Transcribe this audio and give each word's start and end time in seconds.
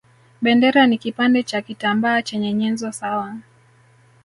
Bendera 0.41 0.87
ni 0.87 0.97
kipande 0.97 1.43
cha 1.43 1.61
kitambaa 1.61 2.21
chenye 2.21 2.53
nyenzo 2.53 2.91
sawa 2.91 3.35